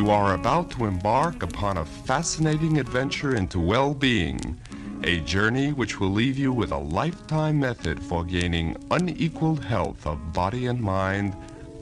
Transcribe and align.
You 0.00 0.08
are 0.08 0.32
about 0.32 0.70
to 0.70 0.86
embark 0.86 1.42
upon 1.42 1.76
a 1.76 1.84
fascinating 1.84 2.78
adventure 2.78 3.36
into 3.36 3.60
well 3.60 3.92
being, 3.92 4.58
a 5.04 5.20
journey 5.20 5.74
which 5.74 6.00
will 6.00 6.08
leave 6.08 6.38
you 6.38 6.54
with 6.54 6.72
a 6.72 6.78
lifetime 6.78 7.60
method 7.60 8.02
for 8.02 8.24
gaining 8.24 8.78
unequaled 8.90 9.62
health 9.62 10.06
of 10.06 10.32
body 10.32 10.68
and 10.68 10.80
mind 10.80 11.36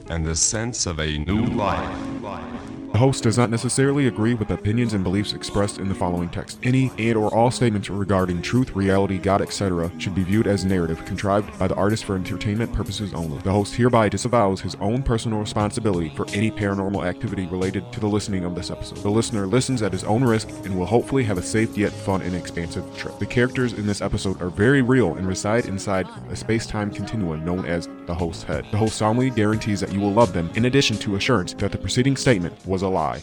and 0.09 0.25
the 0.25 0.35
sense 0.35 0.85
of 0.85 0.99
a 0.99 1.17
new 1.19 1.45
life. 1.45 1.97
The 2.21 2.68
host 2.99 3.23
does 3.23 3.37
not 3.37 3.49
necessarily 3.49 4.07
agree 4.07 4.33
with 4.33 4.51
opinions 4.51 4.93
and 4.93 5.03
beliefs 5.03 5.33
expressed 5.33 5.79
in 5.79 5.89
the 5.89 5.95
following 5.95 6.29
text. 6.29 6.59
Any 6.63 6.91
and 6.97 7.17
or 7.17 7.33
all 7.33 7.49
statements 7.49 7.89
regarding 7.89 8.41
truth, 8.41 8.75
reality, 8.75 9.17
God, 9.17 9.41
etc. 9.41 9.91
should 9.97 10.13
be 10.13 10.23
viewed 10.23 10.47
as 10.47 10.65
narrative 10.65 11.03
contrived 11.05 11.57
by 11.57 11.67
the 11.67 11.75
artist 11.75 12.03
for 12.03 12.15
entertainment 12.15 12.73
purposes 12.73 13.13
only. 13.13 13.39
The 13.39 13.51
host 13.51 13.73
hereby 13.73 14.09
disavows 14.09 14.61
his 14.61 14.75
own 14.75 15.01
personal 15.01 15.39
responsibility 15.39 16.09
for 16.09 16.27
any 16.33 16.51
paranormal 16.51 17.05
activity 17.05 17.47
related 17.47 17.91
to 17.93 18.01
the 18.01 18.07
listening 18.07 18.43
of 18.43 18.53
this 18.53 18.69
episode. 18.69 18.97
The 18.97 19.09
listener 19.09 19.47
listens 19.47 19.81
at 19.81 19.93
his 19.93 20.03
own 20.03 20.23
risk 20.23 20.49
and 20.65 20.77
will 20.77 20.85
hopefully 20.85 21.23
have 21.23 21.37
a 21.37 21.41
safe 21.41 21.77
yet 21.77 21.93
fun 21.93 22.21
and 22.21 22.35
expansive 22.35 22.85
trip. 22.97 23.17
The 23.17 23.25
characters 23.25 23.73
in 23.73 23.87
this 23.87 24.01
episode 24.01 24.41
are 24.41 24.49
very 24.49 24.81
real 24.81 25.15
and 25.15 25.25
reside 25.25 25.67
inside 25.67 26.07
a 26.29 26.35
space-time 26.35 26.91
continuum 26.91 27.45
known 27.45 27.65
as 27.65 27.87
the 28.07 28.13
host's 28.13 28.43
head. 28.43 28.65
The 28.71 28.77
host 28.77 28.97
solemnly 28.97 29.29
guarantees 29.29 29.79
that 29.79 29.93
you 29.93 30.01
will 30.01 30.11
love 30.11 30.33
them 30.33 30.49
in 30.55 30.65
addition 30.65 30.97
to 30.97 31.15
assurance 31.15 31.53
that 31.53 31.71
the 31.71 31.77
preceding 31.77 32.17
statement 32.17 32.53
was 32.65 32.81
a 32.81 32.88
lie. 32.89 33.21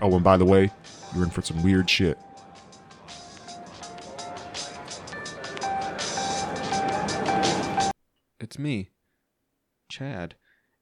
Oh, 0.00 0.14
and 0.14 0.24
by 0.24 0.36
the 0.36 0.44
way, 0.44 0.70
you're 1.14 1.24
in 1.24 1.30
for 1.30 1.42
some 1.42 1.62
weird 1.62 1.88
shit. 1.88 2.18
It's 8.38 8.58
me, 8.58 8.90
Chad. 9.88 10.36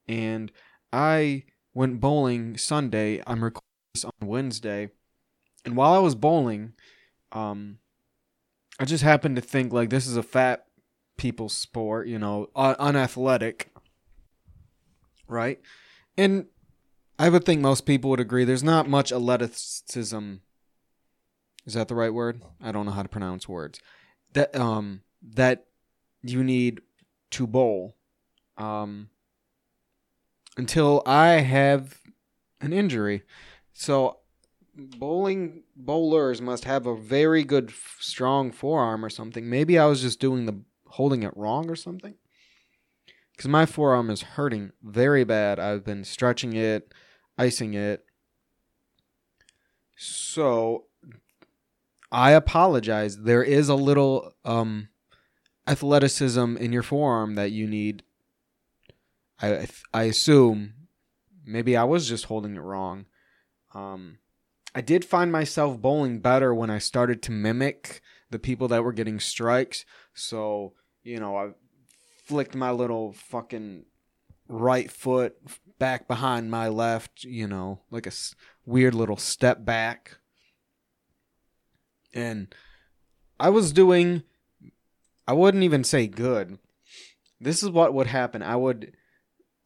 And 0.07 0.53
I 0.93 1.45
went 1.73 2.01
bowling 2.01 2.57
Sunday. 2.57 3.23
I'm 3.27 3.43
recording 3.43 3.63
this 3.95 4.05
on 4.05 4.13
Wednesday. 4.29 4.91
And 5.65 5.77
while 5.77 5.95
I 5.95 5.99
was 5.99 6.15
bowling, 6.15 6.75
um, 7.33 7.79
I 8.79 8.85
just 8.85 9.03
happened 9.03 9.37
to 9.37 9.43
think 9.43 9.73
like 9.73 9.91
this 9.91 10.07
is 10.07 10.17
a 10.17 10.23
fat 10.23 10.67
people 11.17 11.49
sport, 11.49 12.07
you 12.07 12.19
know, 12.19 12.49
un- 12.55 12.77
unathletic, 12.79 13.73
right? 15.29 15.61
And 16.17 16.47
I 17.19 17.29
would 17.29 17.45
think 17.45 17.61
most 17.61 17.87
people 17.87 18.11
would 18.11 18.21
agree. 18.21 18.45
There's 18.45 18.65
not 18.65 18.89
much 18.89 19.13
athleticism. 19.13 20.35
Is 21.67 21.75
that 21.75 21.89
the 21.89 21.95
right 21.95 22.13
word? 22.13 22.43
I 22.61 22.73
don't 22.73 22.87
know 22.87 22.93
how 22.93 23.03
to 23.03 23.09
pronounce 23.09 23.49
words. 23.49 23.81
That 24.33 24.55
um 24.57 25.03
that 25.23 25.67
you 26.23 26.43
need 26.43 26.81
to 27.31 27.47
bowl. 27.47 27.97
Um 28.57 29.11
until 30.57 31.03
I 31.07 31.29
have 31.41 31.99
an 32.61 32.73
injury. 32.73 33.23
So 33.73 34.19
bowling 34.77 35.63
bowlers 35.77 36.43
must 36.43 36.65
have 36.65 36.87
a 36.87 36.97
very 36.97 37.45
good 37.45 37.73
strong 38.01 38.51
forearm 38.51 39.05
or 39.05 39.11
something. 39.11 39.49
Maybe 39.49 39.79
I 39.79 39.87
was 39.87 40.03
just 40.03 40.21
doing 40.21 40.47
the 40.47 40.61
holding 40.89 41.23
it 41.23 41.37
wrong 41.37 41.71
or 41.71 41.77
something. 41.77 42.15
Cuz 43.39 43.49
my 43.49 43.67
forearm 43.67 44.11
is 44.11 44.23
hurting 44.23 44.73
very 44.83 45.25
bad. 45.25 45.59
I've 45.59 45.85
been 45.85 46.05
stretching 46.05 46.55
it, 46.55 46.93
icing 47.39 47.75
it. 47.75 48.05
So 49.97 50.87
I 52.11 52.33
apologize. 52.33 53.19
There 53.19 53.43
is 53.43 53.69
a 53.69 53.75
little 53.75 54.35
um 54.45 54.89
athleticism 55.67 56.57
in 56.57 56.73
your 56.73 56.83
forearm 56.83 57.35
that 57.35 57.51
you 57.51 57.67
need. 57.67 58.03
I 59.41 59.67
I 59.93 60.05
assume 60.05 60.75
maybe 61.45 61.77
I 61.77 61.85
was 61.85 62.09
just 62.09 62.27
holding 62.27 62.57
it 62.57 62.61
wrong. 62.61 63.07
Um 63.73 64.19
I 64.75 64.81
did 64.81 65.05
find 65.05 65.31
myself 65.31 65.81
bowling 65.81 66.19
better 66.19 66.53
when 66.53 66.71
I 66.71 66.79
started 66.79 67.23
to 67.23 67.33
mimic 67.33 68.01
the 68.31 68.41
people 68.41 68.67
that 68.69 68.83
were 68.83 68.93
getting 68.93 69.21
strikes. 69.21 69.85
So, 70.15 70.73
you 71.05 71.21
know, 71.21 71.37
I 71.37 71.51
flicked 72.25 72.57
my 72.57 72.73
little 72.73 73.13
fucking 73.13 73.85
right 74.49 74.91
foot 74.91 75.37
back 75.79 76.07
behind 76.09 76.51
my 76.51 76.69
left, 76.69 77.25
you 77.25 77.47
know, 77.47 77.81
like 77.91 78.07
a 78.07 78.11
s- 78.11 78.35
weird 78.65 78.95
little 78.95 79.17
step 79.17 79.65
back. 79.65 80.19
And 82.13 82.55
I 83.41 83.51
was 83.51 83.73
doing, 83.73 84.23
I 85.27 85.33
wouldn't 85.33 85.65
even 85.65 85.85
say 85.85 86.07
good. 86.07 86.59
This 87.41 87.63
is 87.63 87.71
what 87.71 87.93
would 87.95 88.07
happen. 88.07 88.43
I 88.43 88.57
would, 88.57 88.93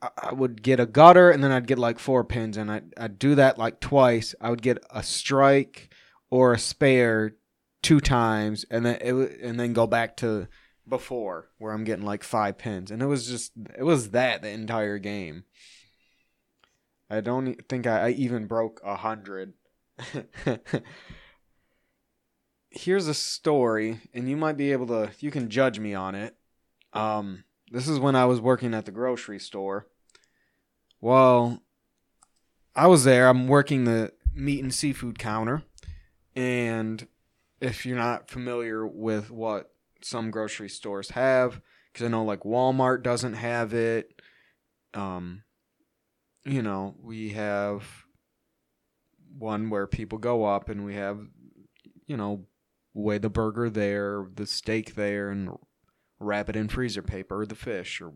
I- 0.01 0.33
would 0.33 0.63
get 0.63 0.81
a 0.81 0.87
gutter 0.87 1.31
and 1.31 1.43
then 1.45 1.53
I'd 1.53 1.67
get 1.67 1.79
like 1.79 1.99
four 1.99 2.25
pins 2.25 2.57
and 2.57 2.71
I'd, 2.71 2.95
I'd 2.97 3.19
do 3.19 3.35
that 3.35 3.59
like 3.59 3.81
twice. 3.81 4.35
I 4.41 4.51
would 4.51 4.63
get 4.63 4.79
a 4.91 5.03
strike 5.03 5.93
or 6.31 6.53
a 6.55 6.59
spare 6.59 7.35
two 7.83 8.01
times 8.01 8.65
and 8.71 8.85
then 8.87 8.99
it, 9.01 9.41
and 9.43 9.61
then 9.61 9.73
go 9.73 9.87
back 9.87 10.17
to 10.19 10.49
before 10.89 11.51
where 11.59 11.73
I'm 11.73 11.85
getting 11.85 12.05
like 12.07 12.25
five 12.25 12.57
pins. 12.57 12.91
And 12.91 13.03
it 13.03 13.07
was 13.07 13.29
just, 13.29 13.53
it 13.79 13.83
was 13.83 14.11
that 14.11 14.41
the 14.43 14.49
entire 14.51 14.99
game. 14.99 15.45
I 17.11 17.21
don't 17.21 17.57
think 17.69 17.87
I, 17.87 18.09
I 18.09 18.11
even 18.11 18.47
broke 18.47 18.81
a 18.85 18.97
hundred. 18.97 19.55
Here's 22.71 23.09
a 23.09 23.15
story, 23.15 24.01
and 24.13 24.29
you 24.29 24.37
might 24.37 24.57
be 24.57 24.73
able 24.73 24.87
to. 24.89 25.11
You 25.19 25.31
can 25.31 25.49
judge 25.49 25.79
me 25.81 25.95
on 25.95 26.15
it. 26.15 26.37
Um, 26.93 27.45
this 27.71 27.89
is 27.89 27.99
when 27.99 28.15
I 28.15 28.27
was 28.27 28.41
working 28.41 28.75
at 28.75 28.85
the 28.85 28.93
grocery 28.93 29.39
store. 29.39 29.87
Well, 31.01 31.63
I 32.77 32.87
was 32.87 33.05
there. 33.05 33.29
I'm 33.29 33.49
working 33.49 33.85
the 33.85 34.13
meat 34.35 34.63
and 34.63 34.73
seafood 34.73 35.19
counter, 35.19 35.63
and 36.37 37.07
if 37.61 37.87
you're 37.87 37.97
not 37.97 38.31
familiar 38.31 38.87
with 38.87 39.31
what 39.31 39.73
some 40.03 40.31
grocery 40.31 40.69
stores 40.69 41.11
have, 41.11 41.61
because 41.93 42.05
I 42.05 42.09
know 42.09 42.25
like 42.25 42.41
Walmart 42.41 43.03
doesn't 43.03 43.35
have 43.35 43.73
it. 43.73 44.21
Um, 44.95 45.43
you 46.49 46.63
know, 46.63 46.95
we 47.03 47.31
have 47.31 47.85
one 49.39 49.71
where 49.71 49.87
people 49.87 50.19
go 50.19 50.45
up 50.45 50.69
and 50.69 50.85
we 50.85 50.95
have, 50.95 51.21
you 52.07 52.17
know, 52.17 52.47
weigh 52.95 53.19
the 53.19 53.31
burger 53.31 53.71
there, 53.71 54.27
the 54.35 54.47
steak 54.47 54.95
there, 54.95 55.31
and 55.31 55.51
wrap 56.19 56.49
it 56.49 56.57
in 56.57 56.69
freezer 56.69 57.03
paper, 57.03 57.43
or 57.43 57.47
the 57.47 57.55
fish, 57.55 58.01
or, 58.01 58.13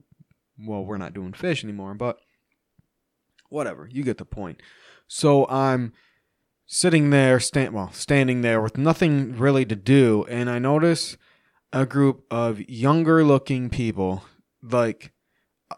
well, 0.59 0.85
we're 0.85 0.99
not 0.99 1.15
doing 1.15 1.33
fish 1.33 1.63
anymore, 1.63 1.95
but 1.95 2.19
whatever. 3.49 3.89
You 3.89 4.03
get 4.03 4.19
the 4.19 4.25
point. 4.25 4.61
So 5.07 5.47
I'm 5.47 5.93
sitting 6.67 7.11
there, 7.11 7.39
stand, 7.39 7.75
well, 7.75 7.93
standing 7.93 8.41
there 8.41 8.61
with 8.61 8.77
nothing 8.79 9.37
really 9.37 9.65
to 9.67 9.77
do, 9.77 10.25
and 10.29 10.51
I 10.51 10.59
notice 10.59 11.17
a 11.73 11.87
group 11.87 12.25
of 12.31 12.61
younger 12.69 13.25
looking 13.25 13.71
people, 13.71 14.25
like, 14.63 15.12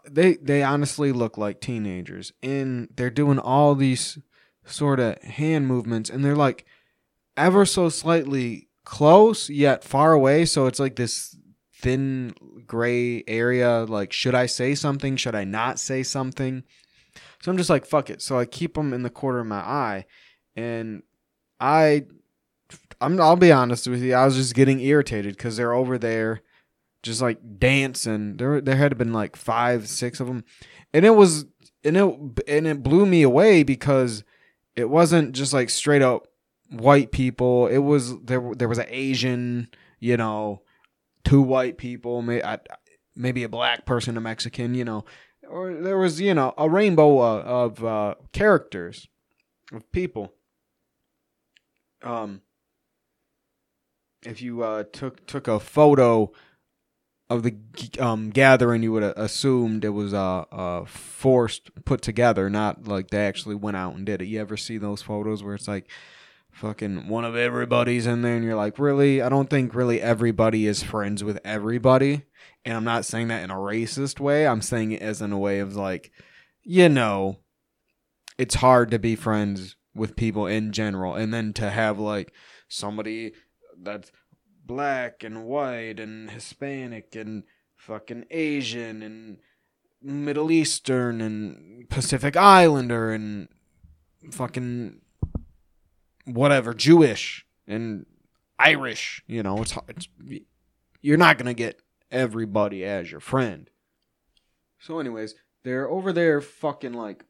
they 0.09 0.35
they 0.35 0.63
honestly 0.63 1.11
look 1.11 1.37
like 1.37 1.61
teenagers 1.61 2.31
and 2.41 2.89
they're 2.95 3.09
doing 3.09 3.39
all 3.39 3.75
these 3.75 4.17
sort 4.65 4.99
of 4.99 5.21
hand 5.21 5.67
movements 5.67 6.09
and 6.09 6.23
they're 6.23 6.35
like 6.35 6.65
ever 7.37 7.65
so 7.65 7.89
slightly 7.89 8.67
close 8.83 9.49
yet 9.49 9.83
far 9.83 10.13
away 10.13 10.45
so 10.45 10.65
it's 10.67 10.79
like 10.79 10.95
this 10.95 11.35
thin 11.73 12.33
gray 12.65 13.23
area 13.27 13.85
like 13.87 14.11
should 14.11 14.35
i 14.35 14.45
say 14.45 14.73
something? 14.73 15.15
Should 15.15 15.35
i 15.35 15.43
not 15.43 15.79
say 15.79 16.03
something? 16.03 16.63
So 17.41 17.51
i'm 17.51 17.57
just 17.57 17.69
like 17.69 17.85
fuck 17.85 18.09
it. 18.09 18.21
So 18.21 18.39
i 18.39 18.45
keep 18.45 18.75
them 18.75 18.93
in 18.93 19.03
the 19.03 19.09
corner 19.09 19.39
of 19.39 19.47
my 19.47 19.59
eye 19.59 20.05
and 20.55 21.03
i 21.59 22.05
I'm, 23.01 23.19
i'll 23.19 23.35
be 23.35 23.51
honest 23.51 23.87
with 23.87 24.01
you 24.01 24.13
i 24.13 24.25
was 24.25 24.35
just 24.35 24.55
getting 24.55 24.79
irritated 24.79 25.37
because 25.37 25.57
they're 25.57 25.73
over 25.73 25.97
there 25.97 26.41
just 27.05 27.21
like 27.21 27.59
dancing. 27.59 28.37
There 28.37 28.59
there 28.59 28.75
had 28.75 28.97
been 28.97 29.13
like 29.13 29.35
five, 29.35 29.87
six 29.87 30.19
of 30.19 30.27
them, 30.27 30.43
and 30.93 31.05
it 31.05 31.11
was 31.11 31.45
and 31.83 31.95
it 31.95 32.03
and 32.47 32.67
it 32.67 32.83
blew 32.83 33.05
me 33.05 33.21
away 33.21 33.63
because 33.63 34.23
it 34.75 34.89
wasn't 34.89 35.33
just 35.33 35.53
like 35.53 35.69
straight 35.69 36.01
up 36.01 36.27
white 36.69 37.11
people. 37.11 37.67
It 37.67 37.77
was 37.77 38.19
there 38.21 38.51
there 38.57 38.67
was 38.67 38.79
an 38.79 38.87
Asian, 38.89 39.69
you 39.99 40.17
know, 40.17 40.63
two 41.23 41.43
white 41.43 41.77
people, 41.77 42.23
maybe 43.15 43.43
a 43.43 43.49
black 43.49 43.85
person, 43.85 44.17
a 44.17 44.21
Mexican, 44.21 44.73
you 44.73 44.83
know, 44.83 45.05
or 45.47 45.75
there 45.75 45.99
was 45.99 46.19
you 46.19 46.33
know 46.33 46.55
a 46.57 46.67
rainbow 46.67 47.19
uh, 47.19 47.41
of 47.41 47.85
uh, 47.85 48.15
characters 48.33 49.07
of 49.71 49.89
people. 49.91 50.33
Um, 52.01 52.41
if 54.23 54.41
you 54.41 54.63
uh, 54.63 54.85
took 54.91 55.27
took 55.27 55.47
a 55.47 55.59
photo 55.59 56.31
of 57.29 57.43
the 57.43 57.55
um, 57.99 58.29
gathering, 58.29 58.83
you 58.83 58.91
would 58.91 59.03
have 59.03 59.17
assumed 59.17 59.83
it 59.83 59.89
was 59.89 60.13
uh, 60.13 60.45
uh, 60.51 60.85
forced 60.85 61.71
put 61.85 62.01
together, 62.01 62.49
not 62.49 62.87
like 62.87 63.09
they 63.09 63.25
actually 63.25 63.55
went 63.55 63.77
out 63.77 63.95
and 63.95 64.05
did 64.05 64.21
it. 64.21 64.27
You 64.27 64.41
ever 64.41 64.57
see 64.57 64.77
those 64.77 65.01
photos 65.01 65.43
where 65.43 65.55
it's 65.55 65.67
like 65.67 65.89
fucking 66.51 67.07
one 67.07 67.25
of 67.25 67.35
everybody's 67.35 68.05
in 68.05 68.21
there, 68.21 68.35
and 68.35 68.45
you're 68.45 68.55
like, 68.55 68.77
really? 68.77 69.21
I 69.21 69.29
don't 69.29 69.49
think 69.49 69.73
really 69.73 70.01
everybody 70.01 70.67
is 70.67 70.83
friends 70.83 71.23
with 71.23 71.39
everybody. 71.43 72.23
And 72.63 72.75
I'm 72.75 72.83
not 72.83 73.05
saying 73.05 73.27
that 73.29 73.43
in 73.43 73.51
a 73.51 73.55
racist 73.55 74.19
way. 74.19 74.47
I'm 74.47 74.61
saying 74.61 74.91
it 74.91 75.01
as 75.01 75.21
in 75.21 75.31
a 75.31 75.37
way 75.37 75.59
of 75.59 75.75
like, 75.75 76.11
you 76.63 76.89
know, 76.89 77.37
it's 78.37 78.55
hard 78.55 78.91
to 78.91 78.99
be 78.99 79.15
friends 79.15 79.75
with 79.93 80.15
people 80.15 80.45
in 80.45 80.71
general 80.71 81.15
and 81.15 81.33
then 81.33 81.53
to 81.53 81.69
have 81.69 81.99
like 81.99 82.33
somebody 82.67 83.33
that's 83.81 84.11
black 84.65 85.23
and 85.23 85.45
white 85.45 85.99
and 85.99 86.31
hispanic 86.31 87.15
and 87.15 87.43
fucking 87.75 88.25
asian 88.31 89.01
and 89.01 89.37
middle 90.01 90.51
eastern 90.51 91.21
and 91.21 91.89
pacific 91.89 92.35
islander 92.35 93.11
and 93.11 93.47
fucking 94.31 95.01
whatever 96.25 96.73
jewish 96.73 97.45
and 97.67 98.05
irish 98.57 99.23
you 99.27 99.43
know 99.43 99.61
it's, 99.61 99.77
it's 99.87 100.07
you're 101.01 101.17
not 101.17 101.37
to 101.45 101.53
get 101.53 101.81
everybody 102.11 102.83
as 102.83 103.11
your 103.11 103.19
friend 103.19 103.69
so 104.79 104.99
anyways 104.99 105.35
they're 105.63 105.89
over 105.89 106.13
there 106.13 106.41
fucking 106.41 106.93
like 106.93 107.25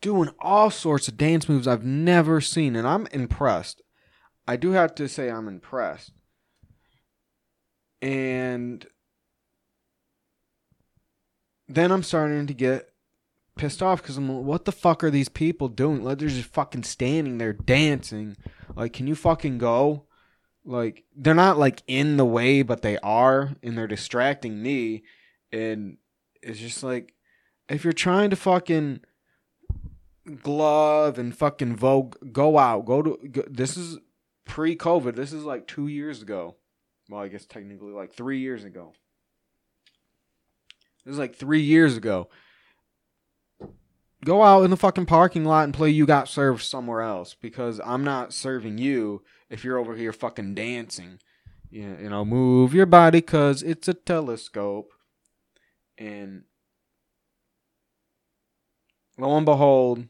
doing 0.00 0.30
all 0.38 0.70
sorts 0.70 1.08
of 1.08 1.16
dance 1.16 1.48
moves 1.48 1.68
I've 1.68 1.84
never 1.84 2.40
seen, 2.40 2.76
and 2.76 2.86
I'm 2.86 3.06
impressed. 3.08 3.82
I 4.46 4.56
do 4.56 4.70
have 4.72 4.94
to 4.96 5.08
say 5.08 5.30
I'm 5.30 5.48
impressed. 5.48 6.12
And 8.02 8.86
then 11.68 11.92
I'm 11.92 12.02
starting 12.02 12.46
to 12.46 12.54
get 12.54 12.90
pissed 13.56 13.82
off 13.82 14.02
because 14.02 14.16
I'm 14.16 14.28
like, 14.28 14.44
what 14.44 14.64
the 14.64 14.72
fuck 14.72 15.04
are 15.04 15.10
these 15.10 15.28
people 15.28 15.68
doing? 15.68 16.02
Like, 16.02 16.18
they're 16.18 16.28
just 16.28 16.48
fucking 16.48 16.84
standing 16.84 17.38
there 17.38 17.52
dancing. 17.52 18.36
Like, 18.74 18.92
can 18.92 19.06
you 19.06 19.14
fucking 19.14 19.58
go? 19.58 20.06
Like, 20.64 21.04
they're 21.14 21.34
not 21.34 21.58
like 21.58 21.82
in 21.86 22.16
the 22.16 22.24
way, 22.24 22.62
but 22.62 22.82
they 22.82 22.98
are, 22.98 23.56
and 23.62 23.76
they're 23.76 23.86
distracting 23.86 24.62
me. 24.62 25.02
And 25.52 25.98
it's 26.42 26.58
just 26.58 26.82
like, 26.82 27.14
if 27.68 27.84
you're 27.84 27.92
trying 27.92 28.30
to 28.30 28.36
fucking 28.36 29.00
glove 30.42 31.18
and 31.18 31.36
fucking 31.36 31.76
Vogue, 31.76 32.16
go 32.32 32.58
out. 32.58 32.84
Go 32.84 33.02
to. 33.02 33.28
Go, 33.28 33.42
this 33.48 33.76
is 33.76 33.98
pre-COVID. 34.44 35.16
This 35.16 35.32
is 35.32 35.44
like 35.44 35.66
two 35.66 35.86
years 35.86 36.22
ago. 36.22 36.56
Well, 37.10 37.20
I 37.20 37.28
guess 37.28 37.44
technically 37.44 37.92
like 37.92 38.12
three 38.12 38.38
years 38.38 38.62
ago. 38.62 38.92
This 41.04 41.12
is 41.12 41.18
like 41.18 41.34
three 41.34 41.62
years 41.62 41.96
ago. 41.96 42.28
Go 44.24 44.44
out 44.44 44.62
in 44.62 44.70
the 44.70 44.76
fucking 44.76 45.06
parking 45.06 45.44
lot 45.44 45.64
and 45.64 45.74
play 45.74 45.90
You 45.90 46.06
Got 46.06 46.28
Served 46.28 46.62
somewhere 46.62 47.00
else 47.00 47.34
because 47.34 47.80
I'm 47.84 48.04
not 48.04 48.32
serving 48.32 48.78
you 48.78 49.22
if 49.48 49.64
you're 49.64 49.78
over 49.78 49.96
here 49.96 50.12
fucking 50.12 50.54
dancing. 50.54 51.18
You 51.70 52.08
know, 52.08 52.24
move 52.24 52.74
your 52.74 52.86
body 52.86 53.18
because 53.18 53.62
it's 53.62 53.88
a 53.88 53.94
telescope. 53.94 54.92
And 55.98 56.44
lo 59.18 59.36
and 59.36 59.46
behold, 59.46 60.06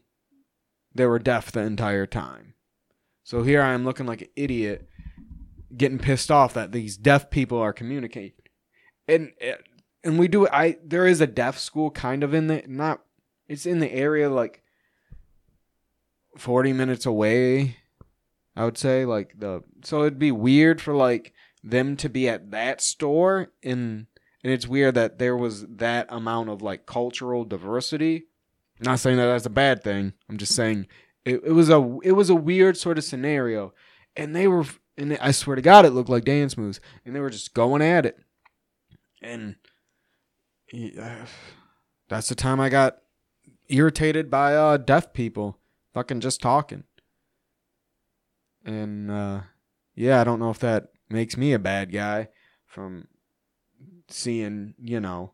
they 0.93 1.05
were 1.05 1.19
deaf 1.19 1.51
the 1.51 1.61
entire 1.61 2.05
time. 2.05 2.55
So 3.23 3.43
here 3.43 3.61
I 3.61 3.73
am 3.73 3.85
looking 3.85 4.07
like 4.07 4.21
an 4.21 4.29
idiot, 4.35 4.89
getting 5.75 5.99
pissed 5.99 6.31
off 6.31 6.53
that 6.53 6.71
these 6.71 6.97
deaf 6.97 7.29
people 7.29 7.59
are 7.59 7.73
communicating, 7.73 8.33
and 9.07 9.31
and 10.03 10.19
we 10.19 10.27
do. 10.27 10.47
I 10.47 10.77
there 10.83 11.07
is 11.07 11.21
a 11.21 11.27
deaf 11.27 11.57
school 11.57 11.91
kind 11.91 12.23
of 12.23 12.33
in 12.33 12.47
the 12.47 12.63
not. 12.67 13.01
It's 13.47 13.65
in 13.65 13.79
the 13.79 13.91
area 13.91 14.29
like 14.29 14.63
forty 16.37 16.73
minutes 16.73 17.05
away. 17.05 17.77
I 18.55 18.65
would 18.65 18.77
say 18.77 19.05
like 19.05 19.39
the 19.39 19.63
so 19.83 20.01
it'd 20.01 20.19
be 20.19 20.31
weird 20.31 20.81
for 20.81 20.93
like 20.93 21.33
them 21.63 21.95
to 21.97 22.09
be 22.09 22.27
at 22.27 22.51
that 22.51 22.81
store 22.81 23.51
and 23.63 24.07
and 24.43 24.51
it's 24.51 24.67
weird 24.67 24.95
that 24.95 25.19
there 25.19 25.37
was 25.37 25.65
that 25.67 26.07
amount 26.09 26.49
of 26.49 26.61
like 26.61 26.85
cultural 26.85 27.45
diversity 27.45 28.25
not 28.81 28.99
saying 28.99 29.17
that 29.17 29.27
that's 29.27 29.45
a 29.45 29.49
bad 29.49 29.83
thing. 29.83 30.13
I'm 30.29 30.37
just 30.37 30.55
saying 30.55 30.87
it, 31.23 31.41
it 31.45 31.51
was 31.51 31.69
a 31.69 31.97
it 32.03 32.13
was 32.13 32.29
a 32.29 32.35
weird 32.35 32.77
sort 32.77 32.97
of 32.97 33.03
scenario, 33.03 33.73
and 34.15 34.35
they 34.35 34.47
were 34.47 34.65
and 35.01 35.17
I 35.19 35.31
swear 35.31 35.55
to 35.55 35.61
God, 35.61 35.85
it 35.85 35.91
looked 35.91 36.09
like 36.09 36.23
dance 36.23 36.57
moves, 36.57 36.79
and 37.05 37.15
they 37.15 37.19
were 37.19 37.29
just 37.29 37.53
going 37.53 37.81
at 37.81 38.05
it, 38.05 38.17
and 39.21 39.55
yeah, 40.71 41.25
that's 42.07 42.29
the 42.29 42.35
time 42.35 42.59
I 42.59 42.69
got 42.69 42.97
irritated 43.67 44.29
by 44.29 44.55
uh, 44.55 44.77
deaf 44.77 45.11
people, 45.13 45.57
fucking 45.93 46.19
just 46.19 46.41
talking, 46.41 46.83
and 48.63 49.09
uh, 49.09 49.41
yeah, 49.95 50.21
I 50.21 50.23
don't 50.23 50.39
know 50.39 50.51
if 50.51 50.59
that 50.59 50.89
makes 51.09 51.35
me 51.35 51.53
a 51.53 51.59
bad 51.59 51.91
guy 51.91 52.29
from 52.65 53.07
seeing 54.07 54.75
you 54.81 54.99
know 54.99 55.33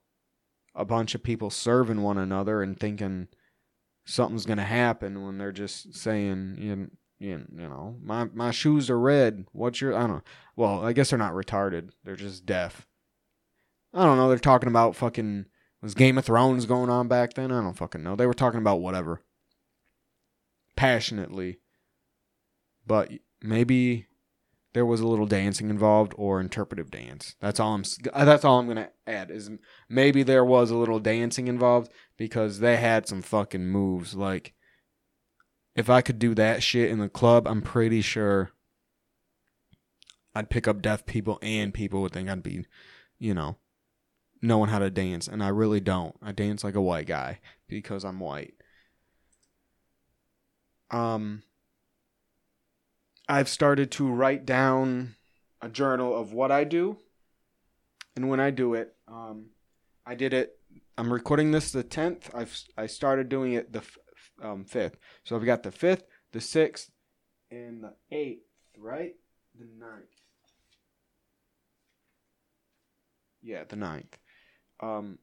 a 0.73 0.85
bunch 0.85 1.13
of 1.15 1.23
people 1.23 1.49
serving 1.49 2.01
one 2.01 2.17
another 2.17 2.61
and 2.61 2.79
thinking 2.79 3.27
something's 4.05 4.45
gonna 4.45 4.63
happen 4.63 5.25
when 5.25 5.37
they're 5.37 5.51
just 5.51 5.93
saying 5.93 6.57
you 6.59 6.89
you, 7.19 7.45
you 7.51 7.67
know 7.67 7.95
my 8.01 8.25
my 8.33 8.51
shoes 8.51 8.89
are 8.89 8.99
red. 8.99 9.45
What's 9.51 9.81
your 9.81 9.95
I 9.95 10.01
don't 10.01 10.17
know. 10.17 10.23
Well, 10.55 10.85
I 10.85 10.93
guess 10.93 11.09
they're 11.09 11.19
not 11.19 11.33
retarded. 11.33 11.91
They're 12.03 12.15
just 12.15 12.45
deaf. 12.45 12.87
I 13.93 14.03
don't 14.03 14.17
know. 14.17 14.29
They're 14.29 14.37
talking 14.37 14.69
about 14.69 14.95
fucking 14.95 15.45
was 15.81 15.93
Game 15.93 16.17
of 16.17 16.25
Thrones 16.25 16.65
going 16.65 16.89
on 16.89 17.07
back 17.07 17.33
then? 17.33 17.51
I 17.51 17.61
don't 17.61 17.77
fucking 17.77 18.03
know. 18.03 18.15
They 18.15 18.25
were 18.25 18.33
talking 18.33 18.59
about 18.59 18.81
whatever. 18.81 19.21
Passionately. 20.75 21.59
But 22.85 23.11
maybe 23.41 24.07
there 24.73 24.85
was 24.85 25.01
a 25.01 25.07
little 25.07 25.25
dancing 25.25 25.69
involved 25.69 26.13
or 26.17 26.39
interpretive 26.39 26.91
dance. 26.91 27.35
That's 27.39 27.59
all 27.59 27.73
I'm 27.73 27.83
that's 28.13 28.45
all 28.45 28.59
I'm 28.59 28.65
going 28.65 28.77
to 28.77 28.91
add 29.05 29.31
is 29.31 29.49
maybe 29.89 30.23
there 30.23 30.45
was 30.45 30.71
a 30.71 30.77
little 30.77 30.99
dancing 30.99 31.47
involved 31.47 31.91
because 32.17 32.59
they 32.59 32.77
had 32.77 33.07
some 33.07 33.21
fucking 33.21 33.65
moves 33.65 34.13
like 34.15 34.53
if 35.77 35.91
I 35.91 36.01
could 36.01 36.17
do 36.17 36.33
that 36.33 36.63
shit 36.63 36.89
in 36.89 36.97
the 36.97 37.07
club, 37.07 37.47
I'm 37.47 37.61
pretty 37.61 38.01
sure 38.01 38.49
I'd 40.33 40.49
pick 40.49 40.67
up 40.67 40.81
deaf 40.81 41.05
people 41.05 41.37
and 41.43 41.73
people 41.73 42.01
would 42.01 42.11
think 42.11 42.27
I'd 42.27 42.41
be, 42.41 42.65
you 43.19 43.35
know, 43.35 43.57
knowing 44.41 44.71
how 44.71 44.79
to 44.79 44.89
dance 44.89 45.27
and 45.27 45.43
I 45.43 45.49
really 45.49 45.79
don't. 45.79 46.15
I 46.21 46.31
dance 46.31 46.63
like 46.63 46.73
a 46.73 46.81
white 46.81 47.05
guy 47.05 47.39
because 47.67 48.03
I'm 48.03 48.19
white. 48.19 48.55
Um 50.89 51.43
I've 53.29 53.49
started 53.49 53.91
to 53.91 54.09
write 54.09 54.45
down 54.45 55.15
a 55.61 55.69
journal 55.69 56.15
of 56.15 56.33
what 56.33 56.51
I 56.51 56.63
do 56.63 56.97
and 58.15 58.29
when 58.29 58.39
I 58.39 58.49
do 58.49 58.73
it. 58.73 58.95
Um, 59.07 59.47
I 60.05 60.15
did 60.15 60.33
it. 60.33 60.57
I'm 60.97 61.11
recording 61.11 61.51
this 61.51 61.71
the 61.71 61.83
10th. 61.83 62.33
I've 62.33 62.57
I 62.77 62.87
started 62.87 63.27
doing 63.27 63.53
it 63.53 63.73
the 63.73 63.83
um, 64.41 64.65
5th. 64.65 64.95
So 65.23 65.35
I've 65.35 65.45
got 65.45 65.63
the 65.63 65.71
5th, 65.71 66.03
the 66.31 66.39
6th, 66.39 66.89
and 67.51 67.83
the 67.83 67.93
8th, 68.11 68.39
right? 68.77 69.15
The 69.57 69.65
ninth. 69.65 70.05
Yeah, 73.41 73.63
the 73.67 73.75
ninth. 73.75 74.17
Um, 74.81 75.19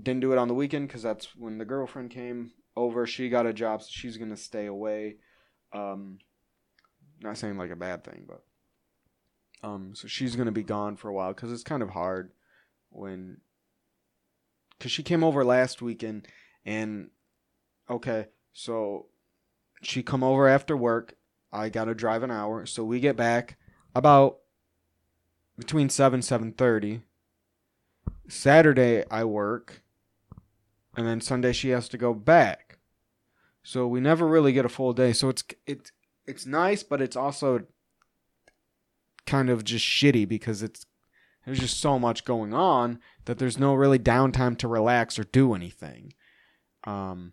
didn't 0.00 0.20
do 0.20 0.32
it 0.32 0.38
on 0.38 0.48
the 0.48 0.54
weekend 0.54 0.88
because 0.88 1.02
that's 1.02 1.36
when 1.36 1.58
the 1.58 1.64
girlfriend 1.64 2.10
came 2.10 2.52
over. 2.76 3.06
She 3.06 3.28
got 3.28 3.46
a 3.46 3.52
job, 3.52 3.82
so 3.82 3.88
she's 3.90 4.16
gonna 4.16 4.36
stay 4.36 4.66
away. 4.66 5.16
Um, 5.72 6.18
not 7.22 7.38
saying 7.38 7.56
like 7.56 7.70
a 7.70 7.76
bad 7.76 8.04
thing, 8.04 8.26
but 8.26 8.42
um, 9.66 9.94
so 9.94 10.08
she's 10.08 10.36
gonna 10.36 10.52
be 10.52 10.64
gone 10.64 10.96
for 10.96 11.08
a 11.08 11.14
while 11.14 11.32
because 11.32 11.52
it's 11.52 11.62
kind 11.62 11.82
of 11.82 11.90
hard 11.90 12.32
when 12.90 13.38
because 14.84 14.92
she 14.92 15.02
came 15.02 15.24
over 15.24 15.46
last 15.46 15.80
weekend 15.80 16.28
and 16.66 17.08
okay, 17.88 18.26
so 18.52 19.06
she 19.80 20.02
come 20.02 20.22
over 20.22 20.46
after 20.46 20.76
work. 20.76 21.14
I 21.50 21.70
gotta 21.70 21.94
drive 21.94 22.22
an 22.22 22.30
hour, 22.30 22.66
so 22.66 22.84
we 22.84 23.00
get 23.00 23.16
back 23.16 23.56
about 23.94 24.40
between 25.56 25.88
seven 25.88 26.20
seven 26.20 26.52
thirty. 26.52 27.00
Saturday 28.28 29.04
I 29.10 29.24
work, 29.24 29.82
and 30.94 31.06
then 31.06 31.22
Sunday 31.22 31.54
she 31.54 31.70
has 31.70 31.88
to 31.88 31.96
go 31.96 32.12
back. 32.12 32.78
So 33.62 33.86
we 33.86 34.00
never 34.00 34.26
really 34.26 34.52
get 34.52 34.66
a 34.66 34.68
full 34.68 34.92
day. 34.92 35.14
So 35.14 35.30
it's 35.30 35.44
it's 35.66 35.92
it's 36.26 36.44
nice, 36.44 36.82
but 36.82 37.00
it's 37.00 37.16
also 37.16 37.62
kind 39.24 39.48
of 39.48 39.64
just 39.64 39.86
shitty 39.86 40.28
because 40.28 40.62
it's 40.62 40.84
there's 41.44 41.60
just 41.60 41.80
so 41.80 41.98
much 41.98 42.24
going 42.24 42.54
on 42.54 43.00
that 43.26 43.38
there's 43.38 43.58
no 43.58 43.74
really 43.74 43.98
downtime 43.98 44.56
to 44.58 44.68
relax 44.68 45.18
or 45.18 45.24
do 45.24 45.54
anything. 45.54 46.12
Um, 46.84 47.32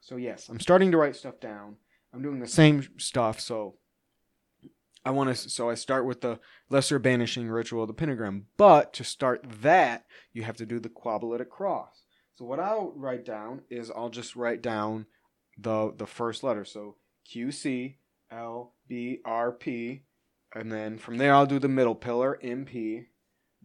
so 0.00 0.16
yes, 0.16 0.48
I'm 0.48 0.60
starting 0.60 0.90
to 0.92 0.98
write 0.98 1.16
stuff 1.16 1.40
down. 1.40 1.76
I'm 2.14 2.22
doing 2.22 2.40
the 2.40 2.46
same 2.48 2.86
stuff, 2.98 3.40
so 3.40 3.74
I 5.04 5.10
want 5.10 5.28
to. 5.28 5.50
So 5.50 5.68
I 5.68 5.74
start 5.74 6.06
with 6.06 6.20
the 6.20 6.38
lesser 6.70 6.98
banishing 6.98 7.48
ritual 7.48 7.82
of 7.82 7.88
the 7.88 7.94
pentagram, 7.94 8.46
but 8.56 8.92
to 8.94 9.04
start 9.04 9.44
that, 9.62 10.04
you 10.32 10.42
have 10.44 10.56
to 10.56 10.66
do 10.66 10.80
the 10.80 10.88
quadratic 10.88 11.50
cross. 11.50 12.04
So 12.34 12.44
what 12.44 12.60
I'll 12.60 12.92
write 12.96 13.24
down 13.24 13.62
is 13.70 13.90
I'll 13.90 14.08
just 14.08 14.36
write 14.36 14.62
down 14.62 15.06
the 15.58 15.92
the 15.96 16.06
first 16.06 16.42
letter. 16.42 16.64
So 16.64 16.96
Q 17.24 17.52
C 17.52 17.98
L 18.30 18.74
B 18.88 19.18
R 19.24 19.52
P, 19.52 20.02
and 20.54 20.72
then 20.72 20.98
from 20.98 21.18
there 21.18 21.34
I'll 21.34 21.46
do 21.46 21.58
the 21.58 21.68
middle 21.68 21.94
pillar 21.94 22.38
M 22.42 22.64
P. 22.64 23.06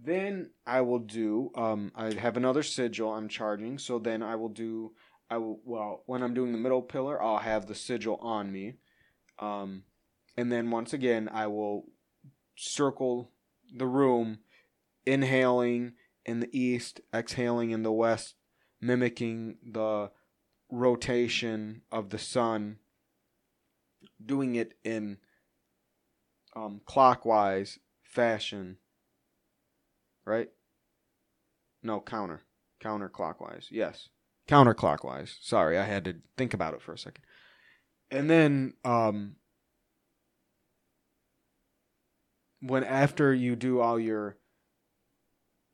Then 0.04 0.50
I 0.66 0.82
will 0.82 1.00
do. 1.00 1.52
Um, 1.56 1.92
I 1.96 2.14
have 2.14 2.38
another 2.38 2.64
sigil 2.64 3.14
I'm 3.14 3.30
charging, 3.30 3.78
so 3.78 4.00
then 4.00 4.24
I 4.24 4.36
will 4.36 4.50
do 4.50 4.94
I 5.32 5.38
will, 5.38 5.62
well, 5.64 6.04
when 6.08 6.24
I'm 6.24 6.34
doing 6.34 6.52
the 6.52 6.58
middle 6.58 6.82
pillar, 6.82 7.24
I'll 7.24 7.38
have 7.38 7.66
the 7.66 7.74
sigil 7.74 8.18
on 8.22 8.52
me. 8.52 8.74
Um, 9.40 9.84
and 10.36 10.52
then 10.52 10.70
once 10.70 10.92
again, 10.92 11.30
I 11.32 11.48
will 11.48 11.86
circle 12.58 13.32
the 13.74 13.88
room, 13.88 14.40
inhaling 15.06 15.94
in 16.26 16.42
the 16.42 16.50
east, 16.52 17.00
exhaling 17.14 17.72
in 17.72 17.82
the 17.84 17.94
west, 17.94 18.36
mimicking 18.82 19.56
the 19.66 20.12
rotation 20.70 21.84
of 21.94 22.10
the 22.10 22.20
sun, 22.20 22.80
doing 24.24 24.56
it 24.56 24.74
in 24.84 25.18
um, 26.58 26.82
clockwise 26.86 27.80
fashion. 28.04 28.78
Right? 30.26 30.50
No, 31.84 32.00
counter. 32.00 32.42
Counterclockwise. 32.84 33.68
Yes. 33.72 34.10
Counterclockwise. 34.48 35.36
Sorry, 35.42 35.78
I 35.78 35.86
had 35.86 36.06
to 36.06 36.16
think 36.38 36.54
about 36.54 36.74
it 36.74 36.82
for 36.82 36.94
a 36.94 36.98
second. 36.98 37.24
And 38.10 38.30
then 38.30 38.74
um 38.84 39.36
when 42.62 42.84
after 42.84 43.34
you 43.34 43.56
do 43.56 43.80
all 43.80 44.00
your 44.00 44.38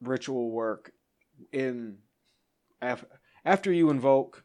ritual 0.02 0.50
work 0.52 0.92
in 1.52 1.98
af, 2.82 3.06
after 3.44 3.72
you 3.72 3.90
invoke 3.90 4.44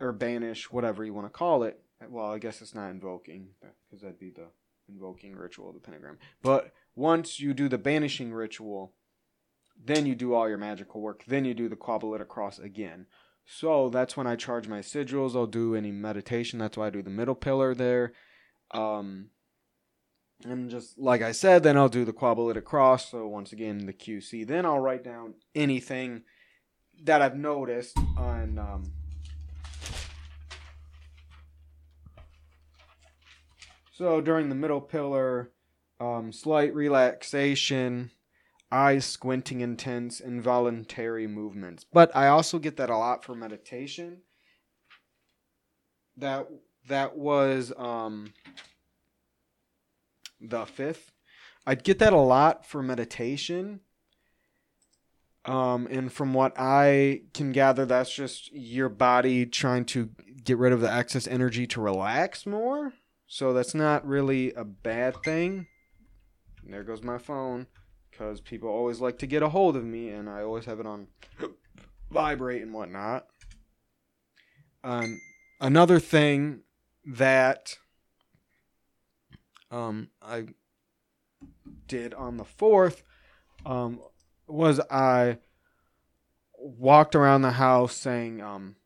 or 0.00 0.12
banish 0.12 0.70
whatever 0.70 1.04
you 1.04 1.14
want 1.14 1.26
to 1.26 1.30
call 1.30 1.62
it 1.62 1.80
well 2.08 2.32
i 2.32 2.38
guess 2.38 2.60
it's 2.60 2.74
not 2.74 2.90
invoking 2.90 3.48
because 3.88 4.02
that'd 4.02 4.18
be 4.18 4.30
the 4.30 4.46
invoking 4.92 5.34
ritual 5.34 5.68
of 5.68 5.74
the 5.74 5.80
pentagram 5.80 6.18
but 6.42 6.72
once 6.94 7.40
you 7.40 7.54
do 7.54 7.68
the 7.68 7.78
banishing 7.78 8.32
ritual 8.32 8.92
then 9.84 10.06
you 10.06 10.14
do 10.14 10.34
all 10.34 10.48
your 10.48 10.58
magical 10.58 11.00
work 11.00 11.24
then 11.26 11.44
you 11.44 11.54
do 11.54 11.68
the 11.68 11.76
qabalistic 11.76 12.28
cross 12.28 12.58
again 12.58 13.06
so 13.44 13.88
that's 13.88 14.16
when 14.16 14.26
i 14.26 14.36
charge 14.36 14.68
my 14.68 14.80
sigils 14.80 15.34
i'll 15.34 15.46
do 15.46 15.74
any 15.74 15.90
meditation 15.90 16.58
that's 16.58 16.76
why 16.76 16.86
i 16.86 16.90
do 16.90 17.02
the 17.02 17.10
middle 17.10 17.34
pillar 17.34 17.74
there 17.74 18.12
um 18.72 19.28
and 20.44 20.70
just 20.70 20.98
like 20.98 21.22
I 21.22 21.32
said, 21.32 21.62
then 21.62 21.76
I'll 21.76 21.88
do 21.88 22.04
the 22.04 22.12
qabalistic 22.12 22.64
cross. 22.64 23.10
So 23.10 23.26
once 23.26 23.52
again, 23.52 23.86
the 23.86 23.92
QC. 23.92 24.46
Then 24.46 24.66
I'll 24.66 24.80
write 24.80 25.04
down 25.04 25.34
anything 25.54 26.22
that 27.04 27.22
I've 27.22 27.36
noticed 27.36 27.96
on. 28.16 28.58
Um, 28.58 28.92
so 33.92 34.20
during 34.20 34.48
the 34.48 34.54
middle 34.54 34.80
pillar, 34.80 35.50
um, 36.00 36.32
slight 36.32 36.74
relaxation, 36.74 38.10
eyes 38.70 39.04
squinting 39.04 39.60
intense, 39.60 40.18
involuntary 40.18 41.26
movements. 41.26 41.84
But 41.84 42.14
I 42.16 42.28
also 42.28 42.58
get 42.58 42.78
that 42.78 42.90
a 42.90 42.96
lot 42.96 43.22
for 43.22 43.34
meditation. 43.34 44.22
That 46.16 46.48
that 46.88 47.16
was 47.16 47.72
um 47.76 48.32
the 50.40 50.64
fifth. 50.64 51.12
I'd 51.66 51.84
get 51.84 51.98
that 52.00 52.14
a 52.14 52.18
lot 52.18 52.66
for 52.66 52.82
meditation. 52.82 53.80
Um, 55.44 55.88
and 55.90 56.12
from 56.12 56.34
what 56.34 56.54
I 56.56 57.22
can 57.34 57.52
gather, 57.52 57.84
that's 57.84 58.14
just 58.14 58.52
your 58.52 58.88
body 58.88 59.44
trying 59.44 59.84
to 59.86 60.10
get 60.44 60.56
rid 60.56 60.72
of 60.72 60.80
the 60.80 60.92
excess 60.92 61.26
energy 61.26 61.66
to 61.68 61.80
relax 61.80 62.46
more. 62.46 62.92
So 63.32 63.54
that's 63.54 63.74
not 63.74 64.06
really 64.06 64.52
a 64.52 64.62
bad 64.62 65.22
thing. 65.24 65.66
And 66.62 66.74
there 66.74 66.82
goes 66.84 67.02
my 67.02 67.16
phone 67.16 67.66
because 68.10 68.42
people 68.42 68.68
always 68.68 69.00
like 69.00 69.18
to 69.20 69.26
get 69.26 69.42
a 69.42 69.48
hold 69.48 69.74
of 69.74 69.86
me, 69.86 70.10
and 70.10 70.28
I 70.28 70.42
always 70.42 70.66
have 70.66 70.80
it 70.80 70.84
on 70.84 71.06
vibrate 72.10 72.60
and 72.60 72.74
whatnot. 72.74 73.26
Um, 74.84 75.18
another 75.62 75.98
thing 75.98 76.60
that 77.06 77.78
um, 79.70 80.10
I 80.20 80.48
did 81.88 82.12
on 82.12 82.36
the 82.36 82.44
fourth 82.44 83.02
um, 83.64 83.98
was 84.46 84.78
I 84.90 85.38
walked 86.58 87.14
around 87.14 87.40
the 87.40 87.52
house 87.52 87.96
saying 87.96 88.42
um, 88.42 88.76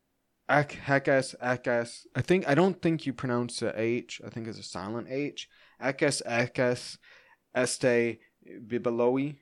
ek, 0.49 0.79
hekes, 0.85 1.35
ekes. 1.41 2.05
I 2.15 2.21
think 2.21 2.47
I 2.47 2.55
don't 2.55 2.81
think 2.81 3.05
you 3.05 3.13
pronounce 3.13 3.59
the 3.59 3.79
H. 3.79 4.21
I 4.25 4.29
think 4.29 4.47
it's 4.47 4.59
a 4.59 4.63
silent 4.63 5.07
H. 5.09 5.49
Ekes, 5.81 6.21
ekes, 6.25 6.97
este 7.55 8.19
bibeloi, 8.45 9.35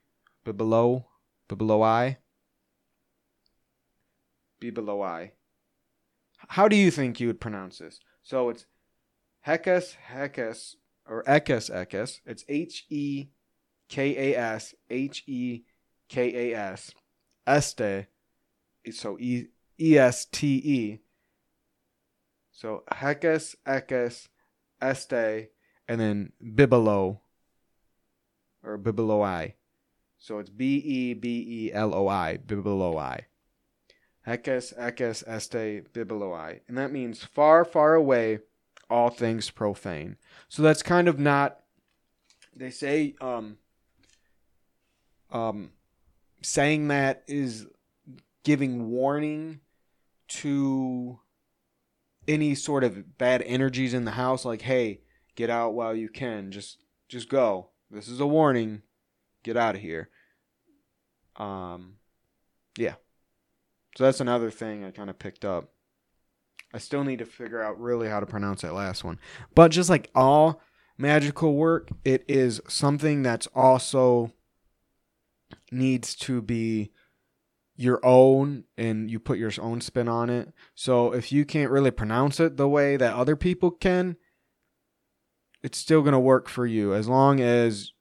bibelo, 0.46 1.06
bibeloi, 1.50 2.18
bibeloi. 4.62 5.32
How 6.50 6.68
do 6.68 6.76
you 6.76 6.92
think 6.92 7.20
you 7.20 7.28
would 7.28 7.42
pronounce 7.42 7.80
this? 7.80 8.00
So 8.24 8.50
it's 8.50 8.66
hekes, 9.46 9.96
hekes, 10.12 10.76
or 11.08 11.24
Ekes 11.24 11.70
Ekes. 11.70 12.20
It's 12.26 12.44
H 12.48 12.86
E 12.90 13.28
K 13.90 14.34
A 14.34 14.38
S 14.38 14.74
H 14.90 15.24
E 15.28 15.64
K 16.10 16.52
A 16.52 16.58
S. 16.58 16.92
Este. 17.48 18.08
So 18.92 19.18
E 19.20 19.48
E 19.80 19.98
S 19.98 20.26
T 20.26 20.56
E. 20.64 21.00
So 22.52 22.84
Hekes 22.92 23.56
Ekes 23.66 24.30
Este 24.82 25.50
and 25.88 26.00
then 26.00 26.32
Bibelo 26.44 27.20
or 28.64 28.78
Bibeloi. 28.78 29.54
So 30.18 30.40
it's 30.40 30.50
B 30.50 30.78
E 30.78 31.14
B 31.14 31.46
E 31.48 31.74
L 31.74 31.94
O 31.94 32.08
I, 32.08 32.40
Bibeloi. 32.46 33.22
Hekes 34.26 34.74
Ekes 34.78 35.24
Este 35.28 35.84
Bibeloi. 35.94 36.62
And 36.68 36.78
that 36.78 36.92
means 36.92 37.24
far, 37.24 37.64
far 37.64 37.94
away 37.94 38.40
all 38.90 39.10
things 39.10 39.50
profane. 39.50 40.18
So 40.50 40.62
that's 40.62 40.82
kind 40.82 41.08
of 41.08 41.20
not 41.20 41.60
they 42.56 42.70
say 42.70 43.16
um 43.20 43.58
um 45.32 45.72
saying 46.42 46.88
that 46.88 47.24
is 47.28 47.68
giving 48.44 48.90
warning 48.90 49.60
to 50.28 51.20
any 52.28 52.56
sort 52.56 52.84
of 52.84 53.18
bad 53.18 53.44
energies 53.46 53.94
in 53.94 54.06
the 54.06 54.12
house 54.12 54.46
like 54.46 54.62
hey 54.62 55.02
get 55.36 55.50
out 55.50 55.74
while 55.74 55.96
you 55.96 56.10
can. 56.10 56.52
Just 56.52 56.80
just 57.08 57.30
go. 57.30 57.70
This 57.92 58.08
is 58.08 58.20
a 58.20 58.28
warning. 58.28 58.82
Get 59.44 59.58
out 59.58 59.76
of 59.76 59.82
here. 59.82 60.10
Um 61.36 61.98
yeah. 62.78 62.96
So 63.98 64.04
that's 64.04 64.20
another 64.20 64.52
thing 64.52 64.84
i 64.84 64.92
kind 64.92 65.10
of 65.10 65.20
picked 65.20 65.46
up. 65.46 65.72
I 66.74 66.80
still 66.80 67.04
need 67.06 67.20
to 67.20 67.26
figure 67.26 67.62
out 67.62 67.80
really 67.80 68.10
how 68.10 68.20
to 68.20 68.26
pronounce 68.26 68.62
that 68.62 68.74
last 68.74 69.04
one. 69.04 69.20
But 69.54 69.72
just 69.72 69.90
like 69.90 70.10
all 70.14 70.62
magical 70.98 71.56
work, 71.56 71.90
it 72.04 72.26
is 72.28 72.60
something 72.68 73.24
that's 73.24 73.48
also 73.56 74.34
needs 75.72 76.16
to 76.16 76.42
be 76.42 76.92
your 77.76 78.00
own 78.06 78.64
and 78.78 79.12
you 79.12 79.20
put 79.20 79.38
your 79.38 79.52
own 79.60 79.82
spin 79.82 80.08
on 80.08 80.30
it. 80.30 80.54
So 80.74 81.14
if 81.14 81.32
you 81.32 81.46
can't 81.46 81.72
really 81.72 81.92
pronounce 81.92 82.40
it 82.40 82.58
the 82.58 82.70
way 82.70 82.98
that 82.98 83.16
other 83.16 83.36
people 83.36 83.72
can, 83.72 84.16
it's 85.62 85.78
still 85.78 86.02
going 86.02 86.14
to 86.14 86.20
work 86.20 86.48
for 86.48 86.66
you 86.66 86.94
as 86.94 87.08
long 87.08 87.40
as 87.40 87.92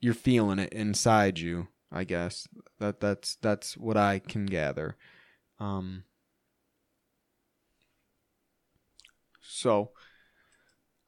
you're 0.00 0.14
feeling 0.14 0.58
it 0.58 0.72
inside 0.72 1.38
you, 1.38 1.68
I 1.90 2.04
guess. 2.04 2.46
That 2.78 3.00
that's 3.00 3.36
that's 3.36 3.76
what 3.76 3.96
I 3.96 4.18
can 4.18 4.46
gather. 4.46 4.96
Um 5.58 6.04
So 9.40 9.92